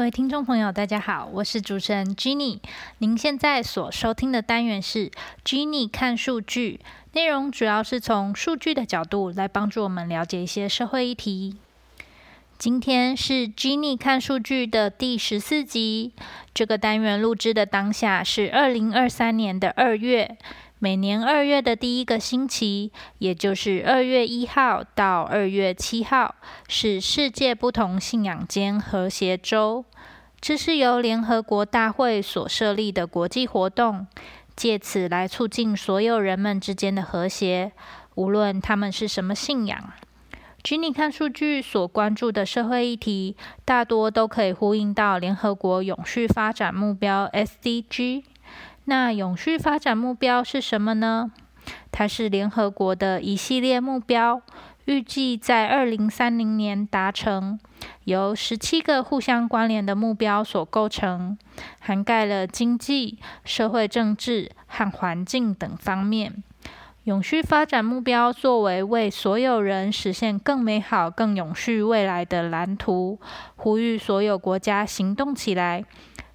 [0.00, 2.58] 各位听众朋友，大家好，我是主持人 Jenny。
[3.00, 5.10] 您现在所收听的单元是
[5.44, 6.80] Jenny 看数据，
[7.12, 11.56] 内容主要是从数据的角度来帮助我们了解一些社会议题。
[12.56, 16.12] 今天是 Jenny 看数据的第十四集。
[16.54, 20.38] 这个单元录制的当下是二零二三年的二月。
[20.82, 26.36] 每年二月的第一个星期，也就是二月一号到二月七号，
[26.68, 29.84] 是世界不同信仰间和谐周。
[30.40, 34.06] 这是由联合国大会所设立的国际活动，
[34.56, 37.72] 借此来促进所有人们之间的和谐，
[38.14, 39.92] 无论他们是什么信仰。
[40.62, 48.22] 据你看数据所关注的社会议题，大多都可以呼应到联合国永续发展目标 （SDG）。
[48.86, 51.30] 那永续发展目标是什么呢？
[51.92, 54.40] 它是联合国的一系列目标，
[54.86, 57.60] 预计在二零三零年达成，
[58.04, 61.38] 由十七个互相关联的目标所构成，
[61.78, 66.42] 涵盖了经济、社会、政治和环境等方面。
[67.04, 73.18] 永续发展目标作为为所有人实现更美好、更永续未来的蓝图，
[73.56, 75.84] 呼吁所有国家行动起来。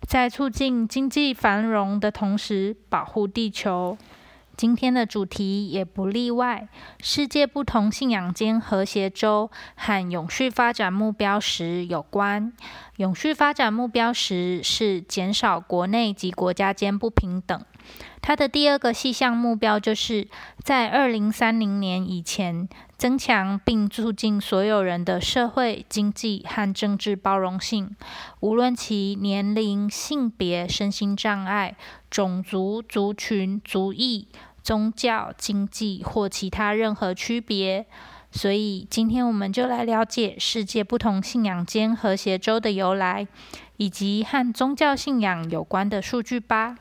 [0.08, 3.98] 在促进经济繁荣的同时，保护地球。
[4.56, 6.70] 今天的主题也不例外，
[7.02, 12.54] 世界不同信仰间和谐周和永续发展目标时有关。
[12.98, 17.66] 永续发展目标时是减少国内及国家间不平等。
[18.22, 20.30] 它的第二个细项目标就是
[20.64, 22.70] 在二零三零年以前。
[22.98, 27.96] 增强并促进所有人的社会、经济和政治包容性，
[28.40, 31.76] 无论其年龄、性别、身心障碍、
[32.10, 34.28] 种族、族群、族裔、
[34.64, 37.86] 宗教、经济或其他任何区别。
[38.32, 43.28] 所以，今天我们就来了解世界不同信仰间和谐周的由来，
[43.78, 46.78] 以及和宗教信仰有关的数据吧。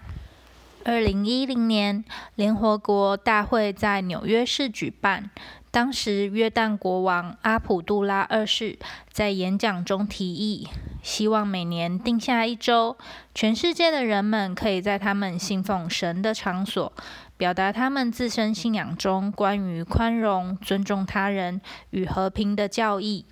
[0.85, 2.05] 二零一零年，
[2.35, 5.31] 联合国大会在纽约市举办。
[5.75, 8.79] 当时，约旦国王阿卜杜拉二世
[9.11, 10.69] 在演讲中提议，
[11.03, 12.97] 希望每年定下一周，
[13.35, 16.93] 全世界的人们可以在他们信奉神的场所，
[17.37, 21.61] 表达他们自身信仰中关于宽容、尊重他人
[21.91, 23.27] 与和平的教义。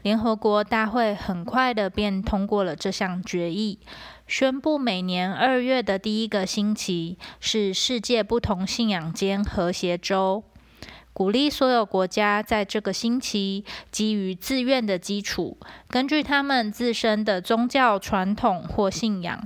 [0.00, 3.78] 联合国大会很快的便通过了这项决议，
[4.26, 10.44] 宣布每年二月的第一个星期是世界不同信仰间和谐周。
[11.14, 15.56] 鼓励所有国家在这个星期基于自愿的基础，
[15.88, 19.44] 根据他们自身的宗教传统或信仰，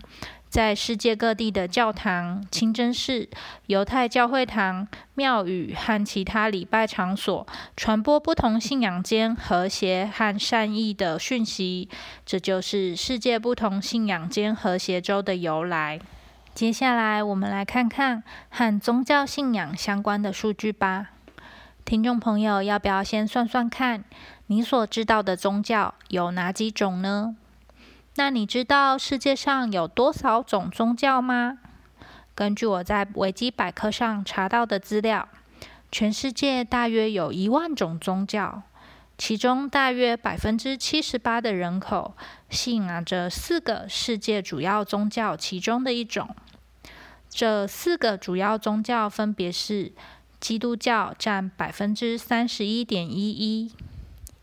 [0.49, 3.29] 在世界各地的教堂、清真寺、
[3.67, 7.47] 犹太教会堂、庙宇和其他礼拜场所
[7.77, 11.91] 传播不同信仰间和谐和善意的讯息。
[12.25, 16.01] 这就是世界不同信仰间和谐周的由来。
[16.55, 21.11] 接下来，我们来看看和宗教信仰相关的数据吧。
[21.89, 24.05] 听众朋友，要不要先算算看，
[24.49, 27.35] 你所知道的宗教有哪几种呢？
[28.17, 31.57] 那你知道世界上有多少种宗教吗？
[32.35, 35.27] 根据我在维基百科上查到的资料，
[35.91, 38.65] 全世界大约有一万种宗教，
[39.17, 42.15] 其中大约百分之七十八的人口
[42.51, 46.29] 信仰着四个世界主要宗教其中的一种。
[47.31, 49.93] 这四个主要宗教分别是。
[50.41, 53.73] 基督教占百分之三十一点一一，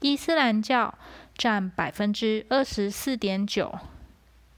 [0.01, 0.93] 伊斯兰教
[1.37, 3.73] 占百分之二十四点九，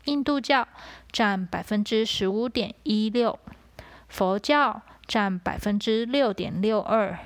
[0.05, 0.67] 印度教
[1.11, 3.37] 占百分之十五点一六，
[4.07, 7.19] 佛教占百分之六点六二，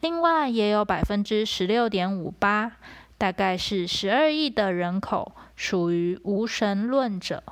[0.00, 2.72] 另外也有百分之十六点五八，
[3.18, 7.42] 大概是十二亿的人口属于无神论者，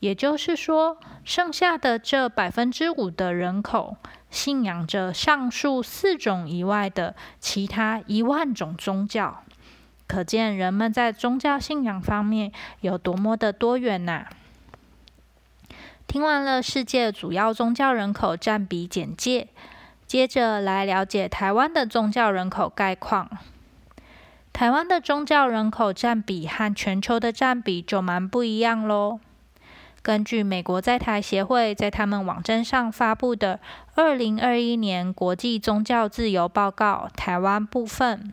[0.00, 3.96] 也就是说，剩下的这百分之五的人口。
[4.30, 9.42] 信仰着上述四种以外的其他一万种宗教，
[10.06, 14.26] 可见人们在宗教信仰方面有多么的多元呐！
[16.06, 19.48] 听完了世界主要宗教人口占比简介，
[20.06, 23.28] 接着来了解台湾的宗教人口概况。
[24.52, 29.20] 台湾的宗教人口占比和全球的占比就蛮不一样喽。
[30.08, 33.56] 根据美国在台协会在他们网站上发布的
[33.94, 38.32] 《二零二一年国际宗教自由报告》台湾部分，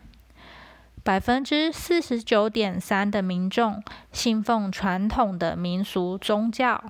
[1.04, 3.84] 百分之四十九点三的民众
[4.14, 6.82] 信奉传统的民俗宗教，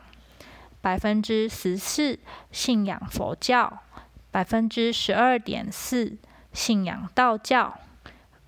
[0.82, 2.20] 百分之十四
[2.52, 3.80] 信仰佛教，
[4.30, 6.16] 百分之十二点四
[6.54, 7.80] 信仰道教，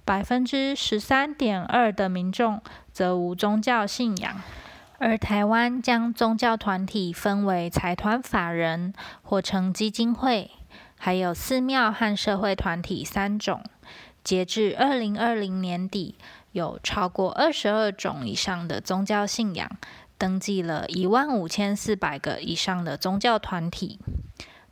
[0.06, 2.62] 百分之十三点二的民众。
[2.94, 4.42] 则无宗教信仰。
[5.00, 10.50] 而台湾将宗教团体分为财团法人或称基金会，
[10.98, 13.64] 还有寺庙和社会团体三种。
[14.24, 16.16] 截至二零二零年底，
[16.52, 19.70] 有超过二十二种以上的宗教信仰，
[20.18, 24.00] 登记了一万五千四百个以上的宗教团体，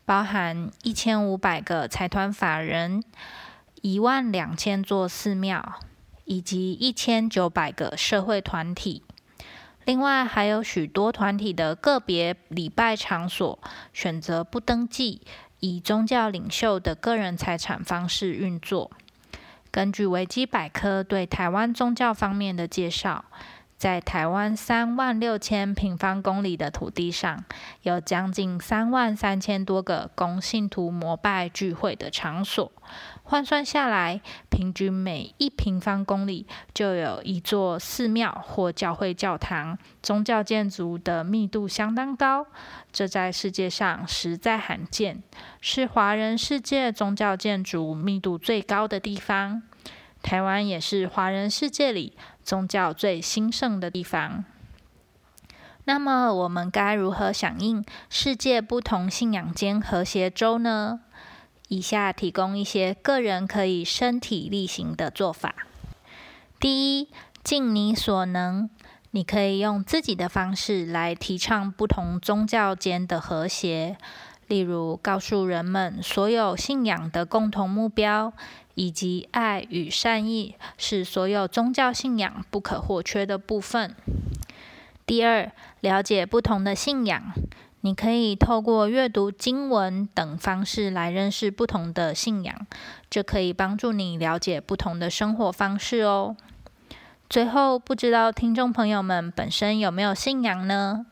[0.05, 3.03] 包含一千五百个财团法人、
[3.81, 5.79] 一万两千座寺庙
[6.25, 9.03] 以及一千九百个社会团体。
[9.85, 13.59] 另外，还有许多团体的个别礼拜场所
[13.93, 15.21] 选择不登记，
[15.59, 18.91] 以宗教领袖的个人财产方式运作。
[19.69, 23.25] 根据维基百科对台湾宗教方面的介绍。
[23.77, 27.43] 在台湾三万六千平方公里的土地上，
[27.81, 32.71] 有将近三万三千多个供信徒膜拜聚会的场所。
[33.23, 42.47] 换算下来，平均每一平方公里就有一座寺庙或教会教堂，宗教建筑的密度相当高。
[42.91, 45.21] 这在世界上实在罕见，
[45.59, 49.63] 是华人世界宗教建筑密度最高的地方。
[50.25, 52.17] 台湾也是华人世界里。
[52.43, 54.43] 宗教最兴盛的地方。
[55.83, 61.01] 那么，我们该如何响应世界不同信仰间和谐周呢？
[61.67, 65.53] 以下提供一些个人可以身体力行的做法。
[66.59, 67.09] 第一，
[67.43, 68.69] 尽你所能，
[69.11, 73.97] 你可以用自己的方式来提倡不同宗教间的和谐，
[74.47, 78.33] 例如告诉人们所有信仰的共同目标。
[78.77, 83.95] 以及爱与善意是所有宗教信仰不可或缺的部分。
[85.05, 85.49] 第二，
[85.79, 87.23] 了解不同的信仰，
[87.79, 92.67] 你可以透过阅读经文等方式来认识不同的信仰，
[93.09, 96.35] 这可以帮助你了解不同的生活方式哦。
[97.29, 101.05] 最后，不知道听众朋友们本身有没有信仰呢？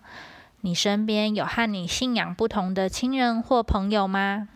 [0.65, 4.47] 你身边有和你信仰不同的亲人或朋友吗？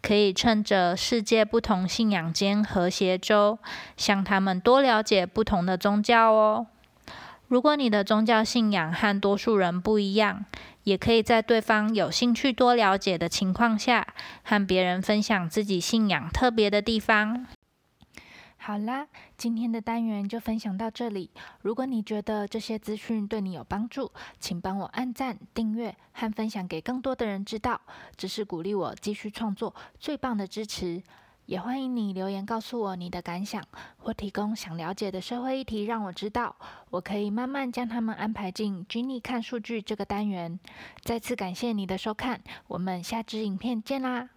[0.00, 3.58] 可以趁着世界不同信仰间和谐周，
[3.96, 6.68] 向他们多了解不同的宗教哦。
[7.48, 10.44] 如果你的宗教信仰和多数人不一样，
[10.84, 14.06] 也可以在对方有兴趣多了解的情况下，
[14.44, 17.44] 和别人分享自己信仰特别的地方。
[18.62, 19.08] 好啦，
[19.38, 21.30] 今天的单元就分享到这里。
[21.62, 27.80] 如果你觉得这些资讯对你有帮助，请帮我按赞、订阅和分享给更多的人知道，
[28.16, 31.02] 这是鼓励我继续创作最棒的支持。
[31.46, 33.64] 也欢迎你留言告诉我你的感想，
[33.96, 36.54] 或提供想了解的社会议题，让我知道，
[36.90, 40.60] 我可以慢慢将他们安排进 Jenny 看数据这个单元。
[41.02, 44.28] 再次感谢你的收看，我们下支影片见啦！